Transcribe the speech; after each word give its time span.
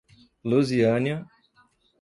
Luziânia 0.43 1.29